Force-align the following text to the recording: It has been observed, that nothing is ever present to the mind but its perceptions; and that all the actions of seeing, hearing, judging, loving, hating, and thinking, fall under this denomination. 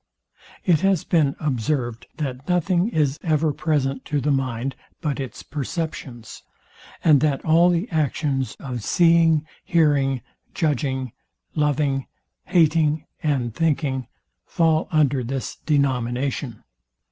It 0.65 0.79
has 0.79 1.03
been 1.03 1.35
observed, 1.39 2.07
that 2.17 2.49
nothing 2.49 2.89
is 2.89 3.19
ever 3.21 3.53
present 3.53 4.03
to 4.05 4.19
the 4.19 4.31
mind 4.31 4.75
but 4.99 5.19
its 5.19 5.43
perceptions; 5.43 6.41
and 7.03 7.21
that 7.21 7.45
all 7.45 7.69
the 7.69 7.87
actions 7.91 8.55
of 8.59 8.83
seeing, 8.83 9.45
hearing, 9.63 10.21
judging, 10.55 11.11
loving, 11.53 12.07
hating, 12.45 13.05
and 13.21 13.53
thinking, 13.53 14.07
fall 14.47 14.87
under 14.91 15.23
this 15.23 15.57
denomination. 15.67 16.63